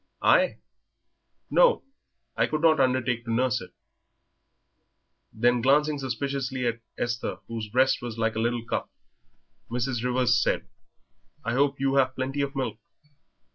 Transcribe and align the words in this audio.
"I? 0.23 0.57
No, 1.51 1.83
I 2.35 2.47
could 2.47 2.61
not 2.61 2.79
undertake 2.79 3.23
to 3.25 3.31
nurse 3.31 3.61
it." 3.61 3.69
Then, 5.31 5.61
glancing 5.61 5.99
suspiciously 5.99 6.65
at 6.65 6.81
Esther, 6.97 7.37
whose 7.47 7.67
breast 7.67 8.01
was 8.01 8.17
like 8.17 8.35
a 8.35 8.39
little 8.41 8.65
cup, 8.65 8.89
Mrs. 9.69 10.03
Rivers 10.03 10.41
said, 10.41 10.67
"I 11.45 11.53
hope 11.53 11.79
you 11.79 11.97
have 11.97 12.15
plenty 12.15 12.41
of 12.41 12.55
milk?" 12.55 12.79